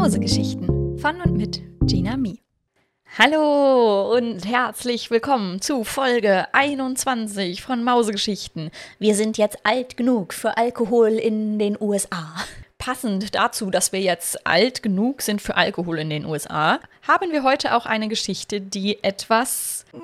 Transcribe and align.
Mausegeschichten 0.00 0.96
von 0.96 1.20
und 1.20 1.36
mit 1.36 1.60
Gina 1.82 2.16
Mi. 2.16 2.40
Hallo 3.18 4.16
und 4.16 4.46
herzlich 4.46 5.10
willkommen 5.10 5.60
zu 5.60 5.84
Folge 5.84 6.46
21 6.54 7.60
von 7.60 7.84
Mausegeschichten. 7.84 8.70
Wir 8.98 9.14
sind 9.14 9.36
jetzt 9.36 9.58
alt 9.64 9.98
genug 9.98 10.32
für 10.32 10.56
Alkohol 10.56 11.10
in 11.10 11.58
den 11.58 11.76
USA. 11.78 12.34
Passend 12.80 13.34
dazu, 13.34 13.70
dass 13.70 13.92
wir 13.92 14.00
jetzt 14.00 14.46
alt 14.46 14.82
genug 14.82 15.20
sind 15.20 15.42
für 15.42 15.54
Alkohol 15.54 15.98
in 15.98 16.08
den 16.08 16.24
USA, 16.24 16.80
haben 17.06 17.30
wir 17.30 17.42
heute 17.42 17.76
auch 17.76 17.84
eine 17.84 18.08
Geschichte, 18.08 18.60
die 18.60 19.04
etwas 19.04 19.84
ein 19.92 20.00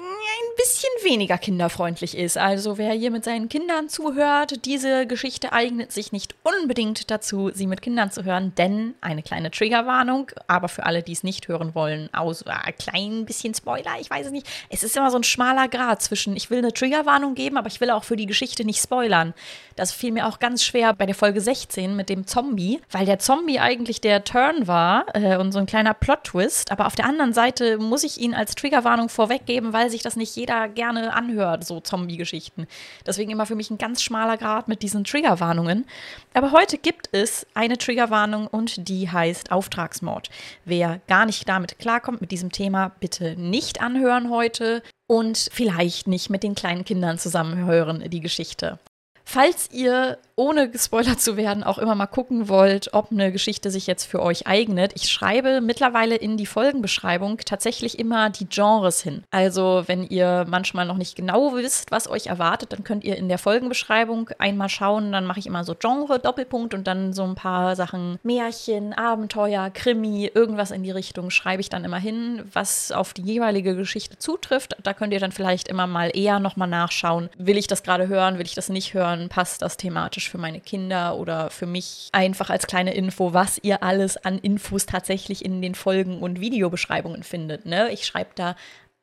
bisschen 0.56 0.90
weniger 1.02 1.38
kinderfreundlich 1.38 2.16
ist. 2.16 2.36
Also 2.36 2.76
wer 2.76 2.92
hier 2.92 3.10
mit 3.10 3.24
seinen 3.24 3.48
Kindern 3.48 3.88
zuhört, 3.88 4.66
diese 4.66 5.06
Geschichte 5.06 5.52
eignet 5.52 5.90
sich 5.90 6.12
nicht 6.12 6.34
unbedingt 6.42 7.10
dazu, 7.10 7.50
sie 7.54 7.66
mit 7.66 7.80
Kindern 7.80 8.10
zu 8.10 8.24
hören, 8.24 8.52
denn 8.56 8.94
eine 9.00 9.22
kleine 9.22 9.50
Triggerwarnung, 9.50 10.32
aber 10.46 10.68
für 10.68 10.84
alle, 10.84 11.02
die 11.02 11.12
es 11.12 11.22
nicht 11.22 11.48
hören 11.48 11.74
wollen, 11.74 12.12
aus 12.12 12.42
äh, 12.42 12.50
ein 12.50 12.76
klein 12.76 13.24
bisschen 13.24 13.54
Spoiler, 13.54 13.92
ich 14.00 14.10
weiß 14.10 14.26
es 14.26 14.32
nicht. 14.32 14.46
Es 14.68 14.82
ist 14.82 14.96
immer 14.96 15.10
so 15.10 15.16
ein 15.16 15.24
schmaler 15.24 15.68
Grad 15.68 16.02
zwischen, 16.02 16.36
ich 16.36 16.50
will 16.50 16.58
eine 16.58 16.74
Triggerwarnung 16.74 17.34
geben, 17.34 17.56
aber 17.56 17.68
ich 17.68 17.80
will 17.80 17.90
auch 17.90 18.04
für 18.04 18.16
die 18.16 18.26
Geschichte 18.26 18.66
nicht 18.66 18.82
spoilern. 18.82 19.32
Das 19.76 19.92
fiel 19.92 20.12
mir 20.12 20.26
auch 20.26 20.40
ganz 20.40 20.62
schwer 20.64 20.92
bei 20.94 21.06
der 21.06 21.14
Folge 21.14 21.40
16 21.40 21.94
mit 21.94 22.08
dem 22.08 22.26
Zombie, 22.26 22.65
weil 22.90 23.06
der 23.06 23.18
Zombie 23.18 23.58
eigentlich 23.58 24.00
der 24.00 24.24
Turn 24.24 24.66
war 24.66 25.06
äh, 25.14 25.36
und 25.36 25.52
so 25.52 25.58
ein 25.58 25.66
kleiner 25.66 25.94
Plot-Twist, 25.94 26.70
aber 26.70 26.86
auf 26.86 26.94
der 26.94 27.06
anderen 27.06 27.32
Seite 27.32 27.78
muss 27.78 28.04
ich 28.04 28.20
ihn 28.20 28.34
als 28.34 28.54
Triggerwarnung 28.54 29.08
vorweggeben, 29.08 29.72
weil 29.72 29.90
sich 29.90 30.02
das 30.02 30.16
nicht 30.16 30.36
jeder 30.36 30.68
gerne 30.68 31.12
anhört, 31.14 31.64
so 31.64 31.80
Zombie-Geschichten. 31.80 32.66
Deswegen 33.06 33.30
immer 33.30 33.46
für 33.46 33.54
mich 33.54 33.70
ein 33.70 33.78
ganz 33.78 34.02
schmaler 34.02 34.36
Grad 34.36 34.68
mit 34.68 34.82
diesen 34.82 35.04
Triggerwarnungen. 35.04 35.86
Aber 36.34 36.52
heute 36.52 36.78
gibt 36.78 37.08
es 37.12 37.46
eine 37.54 37.78
Triggerwarnung 37.78 38.46
und 38.46 38.88
die 38.88 39.10
heißt 39.10 39.52
Auftragsmord. 39.52 40.30
Wer 40.64 41.00
gar 41.06 41.26
nicht 41.26 41.48
damit 41.48 41.78
klarkommt 41.78 42.20
mit 42.20 42.30
diesem 42.30 42.52
Thema, 42.52 42.92
bitte 43.00 43.36
nicht 43.36 43.80
anhören 43.80 44.30
heute 44.30 44.82
und 45.06 45.48
vielleicht 45.52 46.08
nicht 46.08 46.30
mit 46.30 46.42
den 46.42 46.54
kleinen 46.54 46.84
Kindern 46.84 47.18
zusammenhören, 47.18 48.08
die 48.10 48.20
Geschichte. 48.20 48.78
Falls 49.24 49.70
ihr, 49.72 50.18
ohne 50.36 50.70
gespoilert 50.70 51.20
zu 51.20 51.36
werden, 51.36 51.64
auch 51.64 51.78
immer 51.78 51.94
mal 51.94 52.06
gucken 52.06 52.48
wollt, 52.48 52.92
ob 52.92 53.10
eine 53.10 53.32
Geschichte 53.32 53.70
sich 53.70 53.86
jetzt 53.86 54.04
für 54.04 54.22
euch 54.22 54.46
eignet, 54.46 54.92
ich 54.94 55.08
schreibe 55.08 55.60
mittlerweile 55.60 56.16
in 56.16 56.36
die 56.36 56.46
Folgenbeschreibung 56.46 57.38
tatsächlich 57.38 57.98
immer 57.98 58.30
die 58.30 58.46
Genres 58.46 59.02
hin. 59.02 59.24
Also, 59.30 59.84
wenn 59.86 60.04
ihr 60.04 60.46
manchmal 60.48 60.86
noch 60.86 60.96
nicht 60.96 61.16
genau 61.16 61.54
wisst, 61.54 61.90
was 61.90 62.08
euch 62.08 62.26
erwartet, 62.26 62.72
dann 62.72 62.84
könnt 62.84 63.04
ihr 63.04 63.16
in 63.16 63.28
der 63.28 63.38
Folgenbeschreibung 63.38 64.30
einmal 64.38 64.68
schauen. 64.68 65.12
Dann 65.12 65.26
mache 65.26 65.38
ich 65.38 65.46
immer 65.46 65.64
so 65.64 65.74
Genre, 65.74 66.18
Doppelpunkt 66.18 66.74
und 66.74 66.86
dann 66.86 67.12
so 67.12 67.24
ein 67.24 67.34
paar 67.34 67.76
Sachen 67.76 68.18
Märchen, 68.22 68.92
Abenteuer, 68.92 69.70
Krimi, 69.70 70.30
irgendwas 70.32 70.70
in 70.70 70.82
die 70.82 70.90
Richtung 70.90 71.30
schreibe 71.30 71.60
ich 71.60 71.68
dann 71.68 71.84
immer 71.84 71.98
hin, 71.98 72.42
was 72.52 72.92
auf 72.92 73.14
die 73.14 73.22
jeweilige 73.22 73.74
Geschichte 73.76 74.18
zutrifft. 74.18 74.76
Da 74.82 74.92
könnt 74.92 75.12
ihr 75.12 75.20
dann 75.20 75.32
vielleicht 75.32 75.68
immer 75.68 75.86
mal 75.86 76.10
eher 76.14 76.40
nochmal 76.40 76.68
nachschauen. 76.68 77.30
Will 77.38 77.56
ich 77.56 77.66
das 77.66 77.82
gerade 77.82 78.08
hören? 78.08 78.38
Will 78.38 78.46
ich 78.46 78.54
das 78.54 78.68
nicht 78.68 78.94
hören? 78.94 79.28
passt 79.28 79.62
das 79.62 79.76
thematisch 79.76 80.25
für 80.28 80.38
meine 80.38 80.60
Kinder 80.60 81.16
oder 81.16 81.50
für 81.50 81.66
mich 81.66 82.08
einfach 82.12 82.50
als 82.50 82.66
kleine 82.66 82.94
Info, 82.94 83.32
was 83.32 83.58
ihr 83.62 83.82
alles 83.82 84.16
an 84.16 84.38
Infos 84.38 84.86
tatsächlich 84.86 85.44
in 85.44 85.62
den 85.62 85.74
Folgen 85.74 86.20
und 86.20 86.40
Videobeschreibungen 86.40 87.22
findet. 87.22 87.66
Ne? 87.66 87.90
Ich 87.92 88.06
schreibe 88.06 88.30
da 88.34 88.56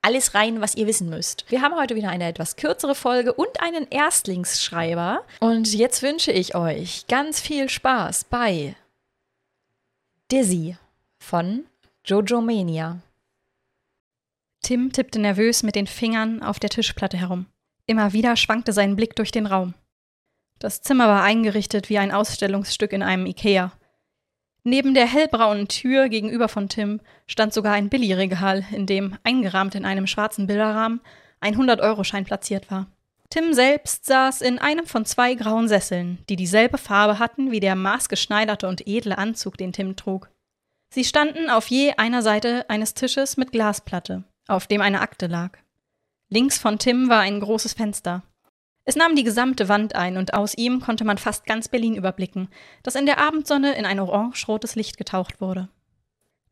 alles 0.03 0.35
rein, 0.35 0.61
was 0.61 0.75
ihr 0.75 0.85
wissen 0.85 1.09
müsst. 1.09 1.49
Wir 1.49 1.61
haben 1.61 1.75
heute 1.75 1.95
wieder 1.95 2.09
eine 2.09 2.27
etwas 2.27 2.57
kürzere 2.57 2.93
Folge 2.93 3.33
und 3.33 3.61
einen 3.61 3.87
Erstlingsschreiber. 3.89 5.23
Und 5.39 5.73
jetzt 5.73 6.03
wünsche 6.03 6.31
ich 6.31 6.55
euch 6.55 7.07
ganz 7.07 7.39
viel 7.39 7.69
Spaß 7.69 8.25
bei 8.25 8.75
Dizzy 10.31 10.75
von 11.19 11.65
Jojo 12.05 12.41
Mania. 12.41 12.99
Tim 14.61 14.91
tippte 14.91 15.19
nervös 15.19 15.63
mit 15.63 15.75
den 15.75 15.87
Fingern 15.87 16.43
auf 16.43 16.59
der 16.59 16.69
Tischplatte 16.69 17.17
herum. 17.17 17.45
Immer 17.85 18.13
wieder 18.13 18.35
schwankte 18.35 18.73
sein 18.73 18.95
Blick 18.95 19.15
durch 19.15 19.31
den 19.31 19.45
Raum. 19.45 19.73
Das 20.63 20.81
Zimmer 20.81 21.09
war 21.09 21.23
eingerichtet 21.23 21.89
wie 21.89 21.97
ein 21.97 22.13
Ausstellungsstück 22.13 22.93
in 22.93 23.03
einem 23.03 23.25
Ikea. 23.25 23.73
Neben 24.63 24.93
der 24.93 25.05
hellbraunen 25.05 25.67
Tür 25.67 26.07
gegenüber 26.07 26.47
von 26.47 26.69
Tim 26.69 27.01
stand 27.27 27.53
sogar 27.53 27.73
ein 27.73 27.89
Billigregal, 27.89 28.63
in 28.71 28.85
dem, 28.85 29.17
eingerahmt 29.25 29.75
in 29.75 29.83
einem 29.83 30.07
schwarzen 30.07 30.47
Bilderrahmen, 30.47 31.01
ein 31.41 31.57
100-Euro-Schein 31.57 32.23
platziert 32.23 32.71
war. 32.71 32.87
Tim 33.29 33.53
selbst 33.53 34.05
saß 34.05 34.39
in 34.39 34.57
einem 34.57 34.85
von 34.85 35.03
zwei 35.03 35.35
grauen 35.35 35.67
Sesseln, 35.67 36.19
die 36.29 36.37
dieselbe 36.37 36.77
Farbe 36.77 37.19
hatten 37.19 37.51
wie 37.51 37.59
der 37.59 37.75
maßgeschneiderte 37.75 38.65
und 38.69 38.87
edle 38.87 39.17
Anzug, 39.17 39.57
den 39.57 39.73
Tim 39.73 39.97
trug. 39.97 40.29
Sie 40.93 41.03
standen 41.03 41.49
auf 41.49 41.67
je 41.67 41.95
einer 41.97 42.21
Seite 42.21 42.69
eines 42.69 42.93
Tisches 42.93 43.35
mit 43.35 43.51
Glasplatte, 43.51 44.23
auf 44.47 44.67
dem 44.67 44.79
eine 44.79 45.01
Akte 45.01 45.27
lag. 45.27 45.57
Links 46.29 46.57
von 46.57 46.79
Tim 46.79 47.09
war 47.09 47.19
ein 47.19 47.41
großes 47.41 47.73
Fenster. 47.73 48.23
Es 48.85 48.95
nahm 48.95 49.15
die 49.15 49.23
gesamte 49.23 49.69
Wand 49.69 49.95
ein 49.95 50.17
und 50.17 50.33
aus 50.33 50.55
ihm 50.55 50.81
konnte 50.81 51.05
man 51.05 51.17
fast 51.17 51.45
ganz 51.45 51.69
Berlin 51.69 51.95
überblicken, 51.95 52.49
das 52.83 52.95
in 52.95 53.05
der 53.05 53.19
Abendsonne 53.19 53.75
in 53.75 53.85
ein 53.85 53.99
orange-rotes 53.99 54.75
Licht 54.75 54.97
getaucht 54.97 55.39
wurde. 55.39 55.69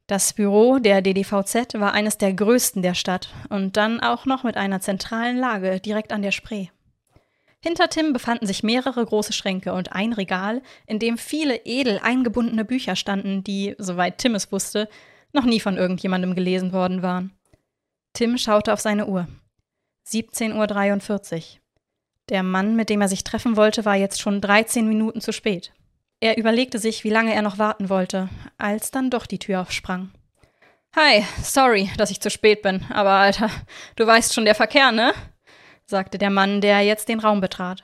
Das 0.08 0.34
Büro 0.34 0.80
der 0.80 1.02
DDVZ 1.02 1.75
war 1.75 1.94
eines 1.94 2.18
der 2.18 2.34
größten 2.34 2.81
der 2.81 2.96
Stadt 2.96 3.34
und 3.50 3.78
dann 3.78 4.00
auch 4.00 4.25
noch 4.25 4.44
mit 4.44 4.58
einer 4.58 4.81
zentralen 4.81 5.38
Lage 5.38 5.80
direkt 5.80 6.12
an 6.12 6.22
der 6.22 6.31
Spree. 6.31 6.68
Hinter 7.64 7.90
Tim 7.90 8.12
befanden 8.12 8.48
sich 8.48 8.63
mehrere 8.63 9.06
große 9.06 9.34
Schränke 9.34 9.74
und 9.74 9.94
ein 9.94 10.13
Regal, 10.13 10.63
in 10.88 11.00
dem 11.00 11.18
viele 11.18 11.58
edel 11.63 12.00
eingebundene 12.02 12.66
Bücher 12.66 12.96
standen, 12.96 13.44
die, 13.44 13.75
soweit 13.78 14.18
Tim 14.18 14.36
es 14.36 14.52
wusste, 14.52 14.90
noch 15.31 15.46
nie 15.46 15.59
von 15.59 15.78
irgendjemandem 15.78 16.34
gelesen 16.34 16.74
worden 16.74 17.03
waren. 17.03 17.31
Tim 18.13 18.38
schaute 18.38 18.74
auf 18.74 18.81
seine 18.81 19.06
Uhr. 19.08 19.28
17.43 20.08 21.36
Uhr. 21.38 21.60
Der 22.29 22.43
Mann, 22.43 22.75
mit 22.75 22.89
dem 22.89 23.01
er 23.01 23.07
sich 23.07 23.23
treffen 23.23 23.57
wollte, 23.57 23.85
war 23.85 23.95
jetzt 23.95 24.21
schon 24.21 24.41
13 24.41 24.87
Minuten 24.87 25.21
zu 25.21 25.33
spät. 25.33 25.73
Er 26.19 26.37
überlegte 26.37 26.79
sich, 26.79 27.03
wie 27.03 27.09
lange 27.09 27.33
er 27.33 27.41
noch 27.41 27.57
warten 27.57 27.89
wollte, 27.89 28.29
als 28.57 28.91
dann 28.91 29.09
doch 29.09 29.25
die 29.25 29.39
Tür 29.39 29.61
aufsprang. 29.61 30.11
Hi, 30.95 31.25
sorry, 31.41 31.89
dass 31.97 32.11
ich 32.11 32.21
zu 32.21 32.29
spät 32.29 32.61
bin, 32.61 32.85
aber 32.89 33.11
Alter, 33.11 33.49
du 33.95 34.05
weißt 34.05 34.33
schon 34.33 34.45
der 34.45 34.55
Verkehr, 34.55 34.91
ne? 34.91 35.13
sagte 35.85 36.17
der 36.17 36.29
Mann, 36.29 36.61
der 36.61 36.81
jetzt 36.81 37.09
den 37.09 37.19
Raum 37.19 37.41
betrat. 37.41 37.83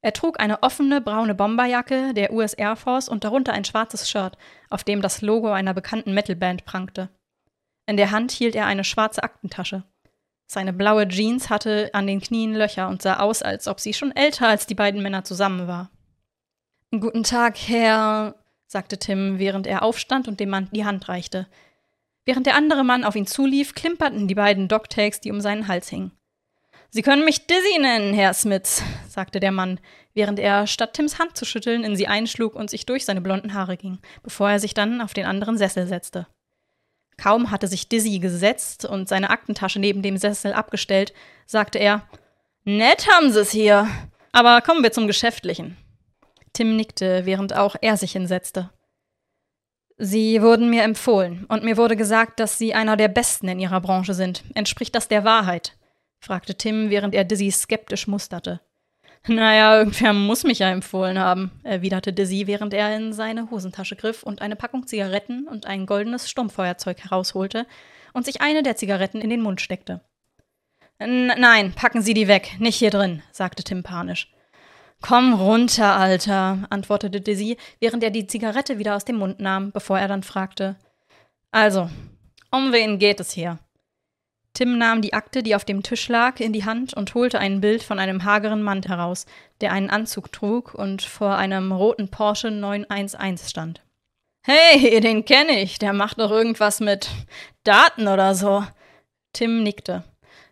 Er 0.00 0.12
trug 0.12 0.38
eine 0.38 0.62
offene 0.62 1.00
braune 1.00 1.34
Bomberjacke 1.34 2.14
der 2.14 2.32
US 2.32 2.54
Air 2.54 2.76
Force 2.76 3.08
und 3.08 3.24
darunter 3.24 3.52
ein 3.52 3.64
schwarzes 3.64 4.08
Shirt, 4.08 4.38
auf 4.70 4.84
dem 4.84 5.02
das 5.02 5.20
Logo 5.20 5.50
einer 5.50 5.74
bekannten 5.74 6.14
Metalband 6.14 6.64
prangte. 6.64 7.08
In 7.86 7.96
der 7.96 8.10
Hand 8.10 8.30
hielt 8.32 8.54
er 8.54 8.66
eine 8.66 8.84
schwarze 8.84 9.22
Aktentasche. 9.22 9.84
Seine 10.46 10.72
blaue 10.72 11.08
Jeans 11.08 11.50
hatte 11.50 11.90
an 11.92 12.06
den 12.06 12.20
Knien 12.20 12.54
Löcher 12.54 12.88
und 12.88 13.02
sah 13.02 13.18
aus, 13.18 13.42
als 13.42 13.66
ob 13.66 13.80
sie 13.80 13.92
schon 13.92 14.14
älter 14.14 14.48
als 14.48 14.66
die 14.66 14.74
beiden 14.74 15.02
Männer 15.02 15.24
zusammen 15.24 15.66
war. 15.66 15.90
Guten 16.92 17.24
Tag, 17.24 17.56
Herr, 17.58 18.36
sagte 18.66 18.98
Tim, 18.98 19.38
während 19.38 19.66
er 19.66 19.82
aufstand 19.82 20.28
und 20.28 20.38
dem 20.38 20.50
Mann 20.50 20.68
die 20.70 20.84
Hand 20.84 21.08
reichte. 21.08 21.48
Während 22.24 22.46
der 22.46 22.56
andere 22.56 22.84
Mann 22.84 23.04
auf 23.04 23.16
ihn 23.16 23.26
zulief, 23.26 23.74
klimperten 23.74 24.28
die 24.28 24.34
beiden 24.34 24.68
Dogtags, 24.68 25.20
die 25.20 25.32
um 25.32 25.40
seinen 25.40 25.68
Hals 25.68 25.88
hingen. 25.88 26.12
Sie 26.90 27.02
können 27.02 27.24
mich 27.24 27.46
Dizzy 27.46 27.78
nennen, 27.80 28.14
Herr 28.14 28.32
Smith, 28.32 28.82
sagte 29.08 29.40
der 29.40 29.52
Mann, 29.52 29.80
während 30.14 30.38
er, 30.38 30.66
statt 30.66 30.94
Tims 30.94 31.18
Hand 31.18 31.36
zu 31.36 31.44
schütteln, 31.44 31.84
in 31.84 31.96
sie 31.96 32.06
einschlug 32.06 32.54
und 32.54 32.70
sich 32.70 32.86
durch 32.86 33.04
seine 33.04 33.20
blonden 33.20 33.52
Haare 33.52 33.76
ging, 33.76 33.98
bevor 34.22 34.50
er 34.50 34.60
sich 34.60 34.74
dann 34.74 35.00
auf 35.00 35.12
den 35.12 35.26
anderen 35.26 35.58
Sessel 35.58 35.86
setzte. 35.86 36.26
Kaum 37.16 37.50
hatte 37.50 37.68
sich 37.68 37.88
Dizzy 37.88 38.18
gesetzt 38.18 38.84
und 38.84 39.08
seine 39.08 39.30
Aktentasche 39.30 39.78
neben 39.78 40.02
dem 40.02 40.18
Sessel 40.18 40.52
abgestellt, 40.52 41.12
sagte 41.46 41.78
er: 41.78 42.06
Nett 42.64 43.08
haben 43.08 43.30
Sie 43.30 43.40
es 43.40 43.50
hier. 43.50 43.88
Aber 44.32 44.60
kommen 44.60 44.82
wir 44.82 44.92
zum 44.92 45.06
Geschäftlichen. 45.06 45.76
Tim 46.52 46.76
nickte, 46.76 47.24
während 47.24 47.54
auch 47.54 47.76
er 47.80 47.96
sich 47.96 48.12
hinsetzte. 48.12 48.70
Sie 49.98 50.42
wurden 50.42 50.68
mir 50.68 50.82
empfohlen, 50.82 51.46
und 51.48 51.64
mir 51.64 51.78
wurde 51.78 51.96
gesagt, 51.96 52.38
dass 52.38 52.58
Sie 52.58 52.74
einer 52.74 52.96
der 52.96 53.08
Besten 53.08 53.48
in 53.48 53.60
Ihrer 53.60 53.80
Branche 53.80 54.12
sind. 54.12 54.44
Entspricht 54.54 54.94
das 54.94 55.08
der 55.08 55.24
Wahrheit? 55.24 55.78
fragte 56.18 56.54
Tim, 56.54 56.90
während 56.90 57.14
er 57.14 57.24
Dizzy 57.24 57.50
skeptisch 57.50 58.06
musterte. 58.06 58.60
Naja, 59.28 59.78
irgendwer 59.78 60.12
muss 60.12 60.44
mich 60.44 60.60
ja 60.60 60.70
empfohlen 60.70 61.18
haben, 61.18 61.50
erwiderte 61.64 62.12
Dizzy, 62.12 62.46
während 62.46 62.72
er 62.72 62.96
in 62.96 63.12
seine 63.12 63.50
Hosentasche 63.50 63.96
griff 63.96 64.22
und 64.22 64.40
eine 64.40 64.54
Packung 64.54 64.86
Zigaretten 64.86 65.48
und 65.48 65.66
ein 65.66 65.86
goldenes 65.86 66.30
Stummfeuerzeug 66.30 67.02
herausholte 67.02 67.66
und 68.12 68.24
sich 68.24 68.40
eine 68.40 68.62
der 68.62 68.76
Zigaretten 68.76 69.20
in 69.20 69.30
den 69.30 69.42
Mund 69.42 69.60
steckte. 69.60 70.00
Nein, 70.98 71.72
packen 71.74 72.02
Sie 72.02 72.14
die 72.14 72.28
weg, 72.28 72.56
nicht 72.58 72.76
hier 72.76 72.90
drin, 72.90 73.22
sagte 73.32 73.64
Tim 73.64 73.82
panisch. 73.82 74.32
Komm 75.02 75.34
runter, 75.34 75.96
Alter, 75.96 76.66
antwortete 76.70 77.20
Dizzy, 77.20 77.58
während 77.80 78.02
er 78.02 78.10
die 78.10 78.26
Zigarette 78.26 78.78
wieder 78.78 78.96
aus 78.96 79.04
dem 79.04 79.16
Mund 79.16 79.40
nahm, 79.40 79.72
bevor 79.72 79.98
er 79.98 80.08
dann 80.08 80.22
fragte. 80.22 80.76
Also, 81.50 81.90
um 82.50 82.72
wen 82.72 82.98
geht 82.98 83.20
es 83.20 83.32
hier? 83.32 83.58
Tim 84.56 84.78
nahm 84.78 85.02
die 85.02 85.12
Akte, 85.12 85.42
die 85.42 85.54
auf 85.54 85.66
dem 85.66 85.82
Tisch 85.82 86.08
lag, 86.08 86.40
in 86.40 86.54
die 86.54 86.64
Hand 86.64 86.94
und 86.94 87.12
holte 87.12 87.38
ein 87.38 87.60
Bild 87.60 87.82
von 87.82 87.98
einem 87.98 88.24
hageren 88.24 88.62
Mann 88.62 88.82
heraus, 88.82 89.26
der 89.60 89.70
einen 89.70 89.90
Anzug 89.90 90.32
trug 90.32 90.72
und 90.72 91.02
vor 91.02 91.36
einem 91.36 91.72
roten 91.72 92.08
Porsche 92.08 92.50
911 92.50 93.50
stand. 93.50 93.82
Hey, 94.46 94.98
den 95.00 95.26
kenne 95.26 95.60
ich. 95.60 95.78
Der 95.78 95.92
macht 95.92 96.18
doch 96.18 96.30
irgendwas 96.30 96.80
mit 96.80 97.10
Daten 97.64 98.08
oder 98.08 98.34
so. 98.34 98.64
Tim 99.34 99.62
nickte. 99.62 100.04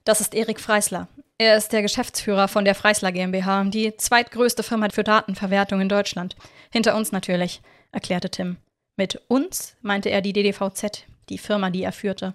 Das 0.05 0.21
ist 0.21 0.35
Erik 0.35 0.61
Freisler. 0.61 1.09
Er 1.39 1.57
ist 1.57 1.73
der 1.73 1.81
Geschäftsführer 1.81 2.47
von 2.47 2.67
der 2.67 2.75
Freisler 2.75 3.11
GmbH, 3.11 3.65
die 3.65 3.97
zweitgrößte 3.97 4.63
Firma 4.63 4.91
für 4.91 5.03
Datenverwertung 5.05 5.81
in 5.81 5.89
Deutschland. 5.89 6.37
Hinter 6.71 6.95
uns 6.95 7.11
natürlich, 7.11 7.63
erklärte 7.91 8.29
Tim. 8.29 8.59
Mit 8.99 9.23
uns 9.29 9.77
meinte 9.81 10.11
er 10.11 10.21
die 10.21 10.35
DDVZ, 10.35 11.07
die 11.31 11.39
Firma, 11.39 11.71
die 11.71 11.85
er 11.85 11.93
führte. 11.93 12.35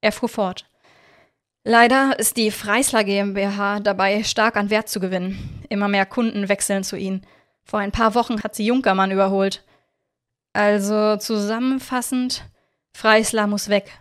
Er 0.00 0.10
fuhr 0.10 0.28
fort. 0.28 0.64
Leider 1.68 2.18
ist 2.18 2.38
die 2.38 2.50
Freisler 2.50 3.04
GmbH 3.04 3.80
dabei 3.80 4.24
stark 4.24 4.56
an 4.56 4.70
Wert 4.70 4.88
zu 4.88 5.00
gewinnen. 5.00 5.66
Immer 5.68 5.86
mehr 5.86 6.06
Kunden 6.06 6.48
wechseln 6.48 6.82
zu 6.82 6.96
ihnen. 6.96 7.26
Vor 7.62 7.78
ein 7.78 7.92
paar 7.92 8.14
Wochen 8.14 8.42
hat 8.42 8.54
sie 8.54 8.64
Junkermann 8.64 9.10
überholt. 9.10 9.66
Also 10.54 11.18
zusammenfassend, 11.18 12.48
Freisler 12.94 13.46
muss 13.46 13.68
weg. 13.68 14.00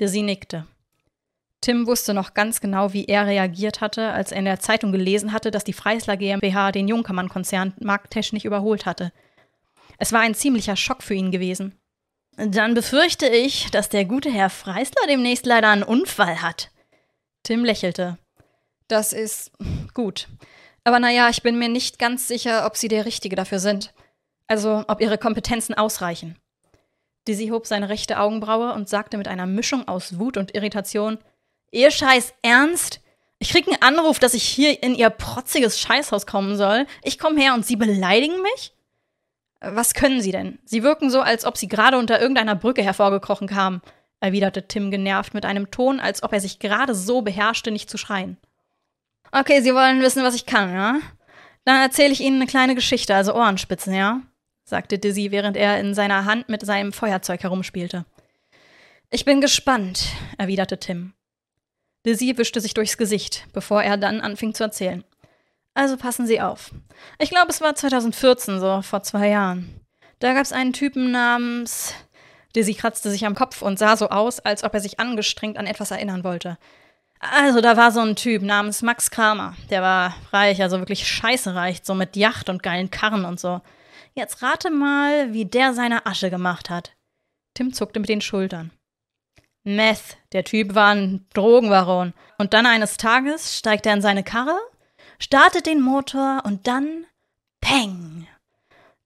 Sie 0.00 0.22
nickte. 0.22 0.66
Tim 1.60 1.86
wusste 1.86 2.12
noch 2.12 2.34
ganz 2.34 2.60
genau, 2.60 2.92
wie 2.92 3.04
er 3.04 3.28
reagiert 3.28 3.80
hatte, 3.80 4.10
als 4.10 4.32
er 4.32 4.40
in 4.40 4.44
der 4.44 4.58
Zeitung 4.58 4.90
gelesen 4.90 5.32
hatte, 5.32 5.52
dass 5.52 5.62
die 5.62 5.72
Freisler 5.72 6.16
GmbH 6.16 6.72
den 6.72 6.88
Junkermann-Konzern 6.88 7.74
markttechnisch 7.80 8.44
überholt 8.44 8.84
hatte. 8.84 9.12
Es 9.96 10.12
war 10.12 10.22
ein 10.22 10.34
ziemlicher 10.34 10.74
Schock 10.74 11.04
für 11.04 11.14
ihn 11.14 11.30
gewesen. 11.30 11.78
Dann 12.36 12.74
befürchte 12.74 13.26
ich, 13.26 13.70
dass 13.70 13.88
der 13.88 14.04
gute 14.04 14.30
Herr 14.30 14.50
Freisler 14.50 15.06
demnächst 15.06 15.46
leider 15.46 15.68
einen 15.68 15.82
Unfall 15.82 16.40
hat. 16.40 16.70
Tim 17.42 17.64
lächelte. 17.64 18.18
Das 18.88 19.12
ist 19.12 19.52
gut. 19.94 20.28
Aber 20.84 20.98
naja, 20.98 21.28
ich 21.28 21.42
bin 21.42 21.58
mir 21.58 21.68
nicht 21.68 21.98
ganz 21.98 22.28
sicher, 22.28 22.66
ob 22.66 22.76
Sie 22.76 22.88
der 22.88 23.04
Richtige 23.04 23.36
dafür 23.36 23.58
sind. 23.58 23.92
Also, 24.46 24.84
ob 24.88 25.00
Ihre 25.00 25.18
Kompetenzen 25.18 25.74
ausreichen. 25.74 26.36
Dizzy 27.28 27.48
hob 27.48 27.66
seine 27.66 27.88
rechte 27.88 28.18
Augenbraue 28.18 28.72
und 28.72 28.88
sagte 28.88 29.16
mit 29.16 29.28
einer 29.28 29.46
Mischung 29.46 29.86
aus 29.86 30.18
Wut 30.18 30.36
und 30.36 30.54
Irritation: 30.54 31.18
Ihr 31.70 31.90
Scheiß 31.90 32.34
Ernst? 32.42 33.00
Ich 33.38 33.50
krieg 33.50 33.66
einen 33.66 33.82
Anruf, 33.82 34.18
dass 34.18 34.34
ich 34.34 34.44
hier 34.44 34.82
in 34.82 34.94
Ihr 34.94 35.10
protziges 35.10 35.78
Scheißhaus 35.78 36.26
kommen 36.26 36.56
soll. 36.56 36.86
Ich 37.02 37.18
komme 37.18 37.40
her 37.40 37.54
und 37.54 37.66
Sie 37.66 37.76
beleidigen 37.76 38.40
mich? 38.42 38.72
Was 39.62 39.94
können 39.94 40.20
Sie 40.20 40.32
denn? 40.32 40.58
Sie 40.64 40.82
wirken 40.82 41.08
so, 41.08 41.20
als 41.20 41.44
ob 41.44 41.56
Sie 41.56 41.68
gerade 41.68 41.96
unter 41.96 42.20
irgendeiner 42.20 42.56
Brücke 42.56 42.82
hervorgekrochen 42.82 43.46
kamen, 43.46 43.80
erwiderte 44.18 44.66
Tim 44.66 44.90
genervt 44.90 45.34
mit 45.34 45.44
einem 45.44 45.70
Ton, 45.70 46.00
als 46.00 46.22
ob 46.22 46.32
er 46.32 46.40
sich 46.40 46.58
gerade 46.58 46.94
so 46.94 47.22
beherrschte, 47.22 47.70
nicht 47.70 47.88
zu 47.88 47.96
schreien. 47.96 48.38
Okay, 49.30 49.60
Sie 49.60 49.74
wollen 49.74 50.02
wissen, 50.02 50.24
was 50.24 50.34
ich 50.34 50.46
kann, 50.46 50.72
ja? 50.74 51.00
Dann 51.64 51.80
erzähle 51.80 52.12
ich 52.12 52.20
Ihnen 52.20 52.36
eine 52.36 52.46
kleine 52.46 52.74
Geschichte, 52.74 53.14
also 53.14 53.34
Ohrenspitzen, 53.34 53.94
ja? 53.94 54.20
sagte 54.64 54.98
Dizzy, 54.98 55.30
während 55.30 55.56
er 55.56 55.78
in 55.78 55.94
seiner 55.94 56.24
Hand 56.24 56.48
mit 56.48 56.64
seinem 56.64 56.92
Feuerzeug 56.92 57.42
herumspielte. 57.42 58.04
Ich 59.10 59.24
bin 59.24 59.40
gespannt, 59.40 60.08
erwiderte 60.38 60.78
Tim. 60.78 61.12
Dizzy 62.04 62.36
wischte 62.36 62.60
sich 62.60 62.74
durchs 62.74 62.96
Gesicht, 62.96 63.46
bevor 63.52 63.82
er 63.82 63.96
dann 63.96 64.20
anfing 64.20 64.54
zu 64.54 64.64
erzählen. 64.64 65.04
Also 65.74 65.96
passen 65.96 66.26
Sie 66.26 66.40
auf. 66.40 66.70
Ich 67.18 67.30
glaube, 67.30 67.48
es 67.48 67.60
war 67.60 67.74
2014, 67.74 68.60
so 68.60 68.82
vor 68.82 69.02
zwei 69.02 69.28
Jahren. 69.28 69.80
Da 70.18 70.34
gab 70.34 70.42
es 70.42 70.52
einen 70.52 70.72
Typen 70.72 71.10
namens. 71.10 71.94
Dizzy 72.54 72.74
kratzte 72.74 73.10
sich 73.10 73.24
am 73.24 73.34
Kopf 73.34 73.62
und 73.62 73.78
sah 73.78 73.96
so 73.96 74.10
aus, 74.10 74.38
als 74.40 74.62
ob 74.62 74.74
er 74.74 74.80
sich 74.80 75.00
angestrengt 75.00 75.56
an 75.56 75.66
etwas 75.66 75.90
erinnern 75.90 76.24
wollte. 76.24 76.58
Also, 77.18 77.60
da 77.60 77.76
war 77.76 77.92
so 77.92 78.00
ein 78.00 78.16
Typ 78.16 78.42
namens 78.42 78.82
Max 78.82 79.10
Kramer. 79.10 79.56
Der 79.70 79.80
war 79.80 80.14
reich, 80.32 80.60
also 80.60 80.78
wirklich 80.78 81.06
scheiße 81.06 81.54
reich, 81.54 81.80
so 81.82 81.94
mit 81.94 82.16
Yacht 82.16 82.48
und 82.48 82.62
geilen 82.62 82.90
Karren 82.90 83.24
und 83.24 83.40
so. 83.40 83.62
Jetzt 84.14 84.42
rate 84.42 84.70
mal, 84.70 85.32
wie 85.32 85.46
der 85.46 85.72
seine 85.72 86.04
Asche 86.04 86.30
gemacht 86.30 86.68
hat. 86.68 86.92
Tim 87.54 87.72
zuckte 87.72 88.00
mit 88.00 88.08
den 88.08 88.20
Schultern. 88.20 88.72
Meth. 89.64 90.18
Der 90.32 90.44
Typ 90.44 90.74
war 90.74 90.94
ein 90.94 91.26
Drogenbaron. 91.32 92.12
Und 92.38 92.52
dann 92.52 92.66
eines 92.66 92.96
Tages 92.96 93.56
steigt 93.56 93.86
er 93.86 93.94
in 93.94 94.02
seine 94.02 94.24
Karre 94.24 94.58
startet 95.22 95.66
den 95.66 95.80
Motor 95.80 96.42
und 96.44 96.66
dann 96.66 97.06
Peng! 97.60 98.26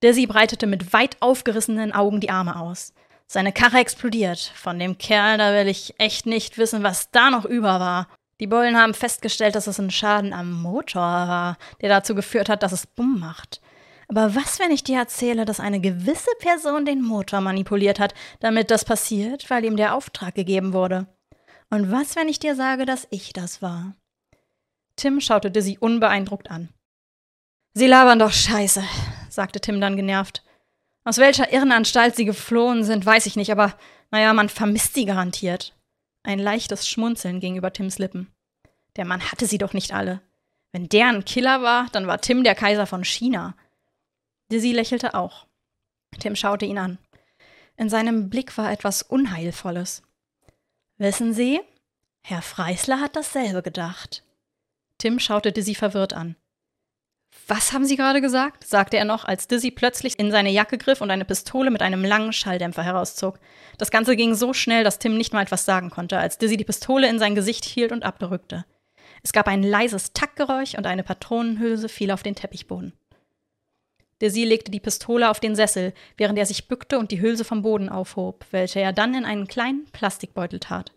Dizzy 0.02 0.26
breitete 0.26 0.66
mit 0.66 0.92
weit 0.92 1.20
aufgerissenen 1.20 1.92
Augen 1.92 2.20
die 2.20 2.30
Arme 2.30 2.58
aus. 2.58 2.94
Seine 3.26 3.52
Karre 3.52 3.78
explodiert. 3.78 4.38
Von 4.54 4.78
dem 4.78 4.96
Kerl, 4.98 5.36
da 5.36 5.52
will 5.52 5.68
ich 5.68 5.94
echt 5.98 6.26
nicht 6.26 6.58
wissen, 6.58 6.82
was 6.82 7.10
da 7.10 7.30
noch 7.30 7.44
über 7.44 7.80
war. 7.80 8.08
Die 8.40 8.46
Bullen 8.46 8.78
haben 8.78 8.94
festgestellt, 8.94 9.54
dass 9.54 9.66
es 9.66 9.78
ein 9.78 9.90
Schaden 9.90 10.32
am 10.32 10.52
Motor 10.52 11.02
war, 11.02 11.58
der 11.80 11.90
dazu 11.90 12.14
geführt 12.14 12.48
hat, 12.48 12.62
dass 12.62 12.72
es 12.72 12.86
Bumm 12.86 13.18
macht. 13.20 13.60
Aber 14.08 14.34
was, 14.34 14.58
wenn 14.58 14.70
ich 14.70 14.84
dir 14.84 14.98
erzähle, 14.98 15.44
dass 15.44 15.60
eine 15.60 15.80
gewisse 15.80 16.30
Person 16.38 16.86
den 16.86 17.02
Motor 17.02 17.40
manipuliert 17.40 17.98
hat, 17.98 18.14
damit 18.40 18.70
das 18.70 18.84
passiert, 18.84 19.50
weil 19.50 19.64
ihm 19.64 19.76
der 19.76 19.94
Auftrag 19.94 20.34
gegeben 20.34 20.72
wurde? 20.72 21.06
Und 21.68 21.90
was, 21.90 22.16
wenn 22.16 22.28
ich 22.28 22.38
dir 22.38 22.54
sage, 22.54 22.86
dass 22.86 23.06
ich 23.10 23.32
das 23.32 23.60
war? 23.60 23.94
Tim 24.96 25.20
schaute 25.20 25.50
Dizzy 25.50 25.76
unbeeindruckt 25.78 26.50
an. 26.50 26.70
Sie 27.74 27.86
labern 27.86 28.18
doch 28.18 28.32
Scheiße, 28.32 28.82
sagte 29.28 29.60
Tim 29.60 29.80
dann 29.80 29.96
genervt. 29.96 30.42
Aus 31.04 31.18
welcher 31.18 31.52
Irrenanstalt 31.52 32.16
sie 32.16 32.24
geflohen 32.24 32.82
sind, 32.82 33.04
weiß 33.04 33.26
ich 33.26 33.36
nicht, 33.36 33.52
aber 33.52 33.76
naja, 34.10 34.32
man 34.32 34.48
vermisst 34.48 34.94
sie 34.94 35.04
garantiert. 35.04 35.76
Ein 36.22 36.38
leichtes 36.38 36.88
Schmunzeln 36.88 37.38
ging 37.38 37.56
über 37.56 37.72
Tims 37.72 37.98
Lippen. 37.98 38.32
Der 38.96 39.04
Mann 39.04 39.30
hatte 39.30 39.46
sie 39.46 39.58
doch 39.58 39.74
nicht 39.74 39.92
alle. 39.92 40.20
Wenn 40.72 40.88
der 40.88 41.08
ein 41.08 41.24
Killer 41.24 41.62
war, 41.62 41.86
dann 41.92 42.06
war 42.06 42.20
Tim 42.20 42.42
der 42.42 42.54
Kaiser 42.54 42.86
von 42.86 43.04
China. 43.04 43.54
Dizzy 44.50 44.72
lächelte 44.72 45.14
auch. 45.14 45.46
Tim 46.18 46.34
schaute 46.34 46.66
ihn 46.66 46.78
an. 46.78 46.98
In 47.76 47.88
seinem 47.88 48.30
Blick 48.30 48.56
war 48.56 48.72
etwas 48.72 49.02
Unheilvolles. 49.02 50.02
Wissen 50.98 51.34
Sie, 51.34 51.60
Herr 52.22 52.42
Freisler 52.42 53.00
hat 53.00 53.14
dasselbe 53.16 53.62
gedacht. 53.62 54.24
Tim 54.98 55.18
schaute 55.18 55.52
Dizzy 55.52 55.74
verwirrt 55.74 56.14
an. 56.14 56.36
Was 57.48 57.72
haben 57.72 57.84
Sie 57.84 57.96
gerade 57.96 58.20
gesagt? 58.20 58.66
sagte 58.66 58.96
er 58.96 59.04
noch, 59.04 59.24
als 59.24 59.46
Dizzy 59.46 59.70
plötzlich 59.70 60.18
in 60.18 60.30
seine 60.30 60.50
Jacke 60.50 60.78
griff 60.78 61.00
und 61.00 61.10
eine 61.10 61.24
Pistole 61.24 61.70
mit 61.70 61.82
einem 61.82 62.04
langen 62.04 62.32
Schalldämpfer 62.32 62.82
herauszog. 62.82 63.38
Das 63.78 63.90
Ganze 63.90 64.16
ging 64.16 64.34
so 64.34 64.52
schnell, 64.52 64.84
dass 64.84 64.98
Tim 64.98 65.16
nicht 65.16 65.32
mal 65.32 65.42
etwas 65.42 65.64
sagen 65.64 65.90
konnte, 65.90 66.18
als 66.18 66.38
Dizzy 66.38 66.56
die 66.56 66.64
Pistole 66.64 67.08
in 67.08 67.18
sein 67.18 67.34
Gesicht 67.34 67.64
hielt 67.64 67.92
und 67.92 68.04
abdrückte. 68.04 68.64
Es 69.22 69.32
gab 69.32 69.48
ein 69.48 69.62
leises 69.62 70.12
Tackgeräusch 70.12 70.74
und 70.74 70.86
eine 70.86 71.02
Patronenhülse 71.02 71.88
fiel 71.88 72.10
auf 72.10 72.22
den 72.22 72.34
Teppichboden. 72.34 72.92
Dizzy 74.22 74.44
legte 74.44 74.70
die 74.70 74.80
Pistole 74.80 75.30
auf 75.30 75.40
den 75.40 75.54
Sessel, 75.54 75.92
während 76.16 76.38
er 76.38 76.46
sich 76.46 76.68
bückte 76.68 76.98
und 76.98 77.10
die 77.10 77.20
Hülse 77.20 77.44
vom 77.44 77.62
Boden 77.62 77.90
aufhob, 77.90 78.46
welche 78.50 78.80
er 78.80 78.92
dann 78.92 79.14
in 79.14 79.24
einen 79.24 79.46
kleinen 79.46 79.84
Plastikbeutel 79.92 80.58
tat. 80.58 80.92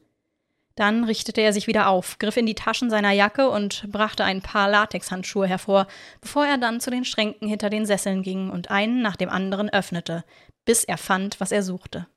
Dann 0.80 1.04
richtete 1.04 1.42
er 1.42 1.52
sich 1.52 1.68
wieder 1.68 1.90
auf, 1.90 2.20
griff 2.20 2.38
in 2.38 2.46
die 2.46 2.56
Taschen 2.56 2.90
seiner 2.90 3.12
Jacke 3.12 3.50
und 3.50 3.92
brachte 3.92 4.24
ein 4.24 4.42
paar 4.42 4.70
Latexhandschuhe 4.70 5.46
hervor, 5.46 5.88
bevor 6.22 6.46
er 6.46 6.58
dann 6.58 6.80
zu 6.80 6.90
den 6.90 7.04
Schränken 7.04 7.50
hinter 7.50 7.70
den 7.70 7.86
Sesseln 7.86 8.24
ging 8.24 8.50
und 8.50 8.72
einen 8.72 9.02
nach 9.02 9.18
dem 9.18 9.28
anderen 9.28 9.70
öffnete, 9.70 10.24
bis 10.64 10.86
er 10.86 10.98
fand, 10.98 11.42
was 11.42 11.52
er 11.52 11.64
suchte. 11.64 12.08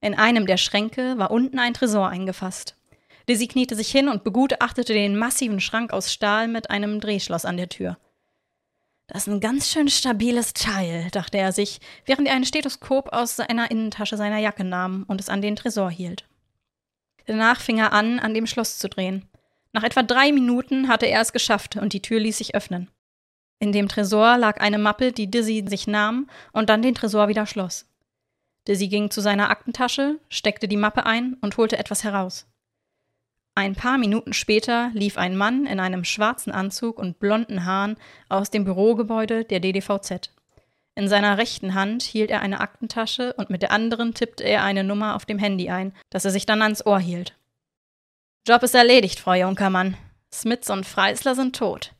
In 0.00 0.14
einem 0.14 0.46
der 0.46 0.56
Schränke 0.56 1.18
war 1.18 1.32
unten 1.32 1.58
ein 1.58 1.74
Tresor 1.74 2.08
eingefasst. 2.08 2.76
Lizzie 3.26 3.48
kniete 3.48 3.74
sich 3.74 3.90
hin 3.90 4.06
und 4.06 4.22
begutachtete 4.22 4.92
den 4.92 5.18
massiven 5.18 5.58
Schrank 5.58 5.92
aus 5.92 6.12
Stahl 6.12 6.46
mit 6.46 6.70
einem 6.70 7.00
Drehschloss 7.00 7.44
an 7.44 7.56
der 7.56 7.70
Tür. 7.70 7.98
Das 9.08 9.26
ist 9.26 9.32
ein 9.32 9.40
ganz 9.40 9.68
schön 9.72 9.88
stabiles 9.88 10.54
Teil, 10.54 11.08
dachte 11.10 11.38
er 11.38 11.50
sich, 11.50 11.80
während 12.04 12.28
er 12.28 12.36
ein 12.36 12.44
Stethoskop 12.44 13.08
aus 13.12 13.34
seiner 13.34 13.68
Innentasche 13.72 14.16
seiner 14.16 14.38
Jacke 14.38 14.62
nahm 14.62 15.04
und 15.08 15.20
es 15.20 15.28
an 15.28 15.42
den 15.42 15.56
Tresor 15.56 15.90
hielt. 15.90 16.24
Danach 17.26 17.60
fing 17.60 17.78
er 17.78 17.92
an, 17.92 18.18
an 18.18 18.34
dem 18.34 18.46
Schloss 18.46 18.78
zu 18.78 18.88
drehen. 18.88 19.28
Nach 19.72 19.82
etwa 19.82 20.02
drei 20.02 20.32
Minuten 20.32 20.88
hatte 20.88 21.06
er 21.06 21.20
es 21.20 21.32
geschafft 21.32 21.76
und 21.76 21.92
die 21.92 22.02
Tür 22.02 22.18
ließ 22.20 22.38
sich 22.38 22.54
öffnen. 22.54 22.88
In 23.58 23.72
dem 23.72 23.88
Tresor 23.88 24.38
lag 24.38 24.60
eine 24.60 24.78
Mappe, 24.78 25.12
die 25.12 25.30
Dizzy 25.30 25.64
sich 25.66 25.86
nahm 25.86 26.28
und 26.52 26.70
dann 26.70 26.82
den 26.82 26.94
Tresor 26.94 27.28
wieder 27.28 27.46
schloss. 27.46 27.86
Dizzy 28.68 28.88
ging 28.88 29.10
zu 29.10 29.20
seiner 29.20 29.50
Aktentasche, 29.50 30.18
steckte 30.28 30.68
die 30.68 30.76
Mappe 30.76 31.06
ein 31.06 31.36
und 31.40 31.56
holte 31.56 31.78
etwas 31.78 32.04
heraus. 32.04 32.46
Ein 33.54 33.74
paar 33.74 33.96
Minuten 33.96 34.34
später 34.34 34.90
lief 34.92 35.16
ein 35.16 35.36
Mann 35.36 35.64
in 35.64 35.80
einem 35.80 36.04
schwarzen 36.04 36.52
Anzug 36.52 36.98
und 36.98 37.18
blonden 37.18 37.64
Haaren 37.64 37.96
aus 38.28 38.50
dem 38.50 38.64
Bürogebäude 38.64 39.44
der 39.44 39.60
DDVZ. 39.60 40.30
In 40.98 41.08
seiner 41.08 41.36
rechten 41.36 41.74
Hand 41.74 42.02
hielt 42.02 42.30
er 42.30 42.40
eine 42.40 42.60
Aktentasche 42.60 43.34
und 43.34 43.50
mit 43.50 43.60
der 43.60 43.70
anderen 43.70 44.14
tippte 44.14 44.44
er 44.44 44.64
eine 44.64 44.82
Nummer 44.82 45.14
auf 45.14 45.26
dem 45.26 45.38
Handy 45.38 45.68
ein, 45.68 45.92
das 46.08 46.24
er 46.24 46.30
sich 46.30 46.46
dann 46.46 46.62
ans 46.62 46.84
Ohr 46.86 46.98
hielt. 46.98 47.36
Job 48.48 48.62
ist 48.62 48.74
erledigt, 48.74 49.20
Frau 49.20 49.34
Junkermann. 49.34 49.98
Smits 50.32 50.70
und 50.70 50.86
Freisler 50.86 51.34
sind 51.34 51.54
tot. 51.54 51.92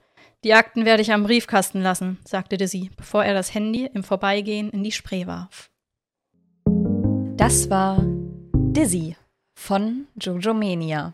Die 0.45 0.55
Akten 0.55 0.87
werde 0.87 1.03
ich 1.03 1.13
am 1.13 1.25
Briefkasten 1.25 1.83
lassen, 1.83 2.19
sagte 2.25 2.57
Dizzy, 2.57 2.91
bevor 2.97 3.23
er 3.23 3.35
das 3.35 3.53
Handy 3.53 3.85
im 3.93 4.03
Vorbeigehen 4.03 4.71
in 4.71 4.83
die 4.83 4.93
Spree 4.93 5.27
warf. 5.27 5.71
Das 7.37 7.69
war 7.69 7.99
Dizzy 8.55 9.15
von 9.59 10.07
Jojo 10.15 10.55
Mania. 10.55 11.13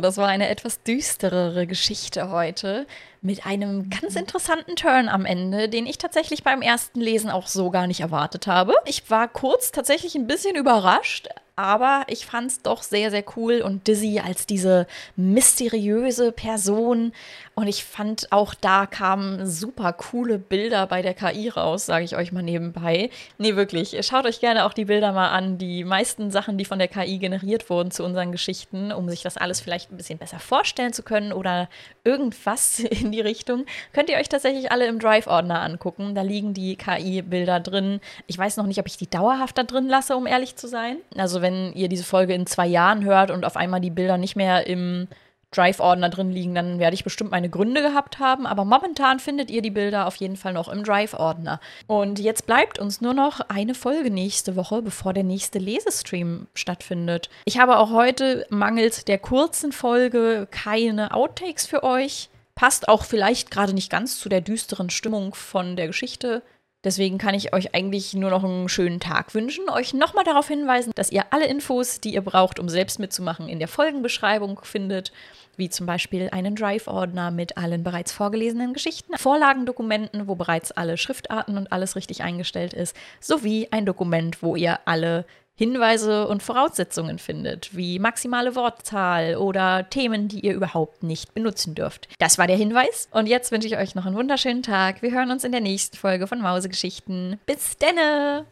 Das 0.00 0.16
war 0.16 0.26
eine 0.26 0.48
etwas 0.48 0.82
düsterere 0.82 1.66
Geschichte 1.66 2.30
heute 2.30 2.86
mit 3.20 3.44
einem 3.44 3.90
ganz 3.90 4.16
interessanten 4.16 4.74
Turn 4.74 5.10
am 5.10 5.26
Ende, 5.26 5.68
den 5.68 5.86
ich 5.86 5.98
tatsächlich 5.98 6.42
beim 6.42 6.62
ersten 6.62 6.98
Lesen 7.00 7.28
auch 7.28 7.46
so 7.46 7.70
gar 7.70 7.86
nicht 7.86 8.00
erwartet 8.00 8.46
habe. 8.46 8.74
Ich 8.86 9.10
war 9.10 9.28
kurz 9.28 9.70
tatsächlich 9.70 10.14
ein 10.14 10.26
bisschen 10.26 10.56
überrascht, 10.56 11.28
aber 11.62 12.04
ich 12.08 12.26
fand 12.26 12.50
es 12.50 12.62
doch 12.62 12.82
sehr, 12.82 13.10
sehr 13.10 13.24
cool 13.36 13.62
und 13.62 13.86
Dizzy 13.86 14.20
als 14.24 14.46
diese 14.46 14.88
mysteriöse 15.16 16.32
Person. 16.32 17.12
Und 17.54 17.68
ich 17.68 17.84
fand 17.84 18.32
auch 18.32 18.54
da 18.54 18.86
kamen 18.86 19.46
super 19.46 19.92
coole 19.92 20.38
Bilder 20.38 20.86
bei 20.86 21.02
der 21.02 21.12
KI 21.12 21.50
raus, 21.50 21.86
sage 21.86 22.04
ich 22.04 22.16
euch 22.16 22.32
mal 22.32 22.42
nebenbei. 22.42 23.10
Nee, 23.38 23.56
wirklich. 23.56 23.96
Schaut 24.06 24.24
euch 24.24 24.40
gerne 24.40 24.64
auch 24.64 24.72
die 24.72 24.86
Bilder 24.86 25.12
mal 25.12 25.28
an. 25.28 25.58
Die 25.58 25.84
meisten 25.84 26.30
Sachen, 26.30 26.56
die 26.56 26.64
von 26.64 26.78
der 26.78 26.88
KI 26.88 27.18
generiert 27.18 27.68
wurden 27.68 27.90
zu 27.90 28.04
unseren 28.04 28.32
Geschichten, 28.32 28.90
um 28.90 29.08
sich 29.08 29.22
das 29.22 29.36
alles 29.36 29.60
vielleicht 29.60 29.92
ein 29.92 29.98
bisschen 29.98 30.18
besser 30.18 30.38
vorstellen 30.38 30.94
zu 30.94 31.02
können 31.02 31.32
oder 31.32 31.68
irgendwas 32.04 32.78
in 32.80 33.12
die 33.12 33.20
Richtung, 33.20 33.66
könnt 33.92 34.08
ihr 34.08 34.16
euch 34.16 34.30
tatsächlich 34.30 34.72
alle 34.72 34.86
im 34.86 34.98
Drive-Ordner 34.98 35.60
angucken. 35.60 36.14
Da 36.14 36.22
liegen 36.22 36.54
die 36.54 36.76
KI-Bilder 36.76 37.60
drin. 37.60 38.00
Ich 38.26 38.38
weiß 38.38 38.56
noch 38.56 38.66
nicht, 38.66 38.80
ob 38.80 38.86
ich 38.86 38.96
die 38.96 39.10
dauerhaft 39.10 39.58
da 39.58 39.62
drin 39.62 39.88
lasse, 39.88 40.16
um 40.16 40.26
ehrlich 40.26 40.56
zu 40.56 40.68
sein. 40.68 40.96
Also 41.16 41.42
wenn 41.52 41.72
ihr 41.74 41.88
diese 41.88 42.04
Folge 42.04 42.34
in 42.34 42.46
zwei 42.46 42.66
Jahren 42.66 43.04
hört 43.04 43.30
und 43.30 43.44
auf 43.44 43.56
einmal 43.56 43.80
die 43.80 43.90
Bilder 43.90 44.18
nicht 44.18 44.36
mehr 44.36 44.66
im 44.66 45.08
Drive-Ordner 45.50 46.08
drin 46.08 46.30
liegen, 46.30 46.54
dann 46.54 46.78
werde 46.78 46.94
ich 46.94 47.04
bestimmt 47.04 47.30
meine 47.30 47.50
Gründe 47.50 47.82
gehabt 47.82 48.18
haben. 48.18 48.46
Aber 48.46 48.64
momentan 48.64 49.18
findet 49.18 49.50
ihr 49.50 49.60
die 49.60 49.70
Bilder 49.70 50.06
auf 50.06 50.16
jeden 50.16 50.36
Fall 50.36 50.54
noch 50.54 50.68
im 50.68 50.82
Drive-Ordner. 50.82 51.60
Und 51.86 52.18
jetzt 52.18 52.46
bleibt 52.46 52.78
uns 52.78 53.02
nur 53.02 53.12
noch 53.12 53.40
eine 53.40 53.74
Folge 53.74 54.10
nächste 54.10 54.56
Woche, 54.56 54.80
bevor 54.80 55.12
der 55.12 55.24
nächste 55.24 55.58
Lesestream 55.58 56.46
stattfindet. 56.54 57.28
Ich 57.44 57.58
habe 57.58 57.76
auch 57.76 57.90
heute 57.90 58.46
mangels 58.48 59.04
der 59.04 59.18
kurzen 59.18 59.72
Folge 59.72 60.48
keine 60.50 61.12
Outtakes 61.12 61.66
für 61.66 61.82
euch. 61.82 62.30
Passt 62.54 62.88
auch 62.88 63.04
vielleicht 63.04 63.50
gerade 63.50 63.74
nicht 63.74 63.90
ganz 63.90 64.18
zu 64.18 64.30
der 64.30 64.40
düsteren 64.40 64.88
Stimmung 64.88 65.34
von 65.34 65.76
der 65.76 65.86
Geschichte. 65.86 66.42
Deswegen 66.84 67.16
kann 67.16 67.34
ich 67.34 67.54
euch 67.54 67.74
eigentlich 67.74 68.12
nur 68.14 68.30
noch 68.30 68.42
einen 68.42 68.68
schönen 68.68 68.98
Tag 68.98 69.34
wünschen. 69.34 69.68
Euch 69.70 69.94
nochmal 69.94 70.24
darauf 70.24 70.48
hinweisen, 70.48 70.92
dass 70.96 71.12
ihr 71.12 71.24
alle 71.30 71.46
Infos, 71.46 72.00
die 72.00 72.14
ihr 72.14 72.22
braucht, 72.22 72.58
um 72.58 72.68
selbst 72.68 72.98
mitzumachen, 72.98 73.48
in 73.48 73.60
der 73.60 73.68
Folgenbeschreibung 73.68 74.60
findet. 74.64 75.12
Wie 75.56 75.68
zum 75.68 75.86
Beispiel 75.86 76.30
einen 76.32 76.56
Drive-Ordner 76.56 77.30
mit 77.30 77.56
allen 77.56 77.84
bereits 77.84 78.10
vorgelesenen 78.10 78.72
Geschichten, 78.72 79.16
Vorlagendokumenten, 79.16 80.26
wo 80.26 80.34
bereits 80.34 80.72
alle 80.72 80.96
Schriftarten 80.96 81.56
und 81.56 81.70
alles 81.70 81.94
richtig 81.94 82.22
eingestellt 82.22 82.72
ist, 82.72 82.96
sowie 83.20 83.68
ein 83.70 83.86
Dokument, 83.86 84.42
wo 84.42 84.56
ihr 84.56 84.80
alle 84.86 85.26
Hinweise 85.54 86.26
und 86.28 86.42
Voraussetzungen 86.42 87.18
findet, 87.18 87.76
wie 87.76 87.98
maximale 87.98 88.56
Wortzahl 88.56 89.36
oder 89.36 89.88
Themen, 89.90 90.28
die 90.28 90.40
ihr 90.40 90.54
überhaupt 90.54 91.02
nicht 91.02 91.34
benutzen 91.34 91.74
dürft. 91.74 92.08
Das 92.18 92.38
war 92.38 92.46
der 92.46 92.56
Hinweis. 92.56 93.08
Und 93.10 93.26
jetzt 93.26 93.52
wünsche 93.52 93.68
ich 93.68 93.76
euch 93.76 93.94
noch 93.94 94.06
einen 94.06 94.16
wunderschönen 94.16 94.62
Tag. 94.62 95.02
Wir 95.02 95.12
hören 95.12 95.30
uns 95.30 95.44
in 95.44 95.52
der 95.52 95.60
nächsten 95.60 95.96
Folge 95.96 96.26
von 96.26 96.40
Mausegeschichten. 96.40 97.38
Bis 97.46 97.76
denne! 97.76 98.46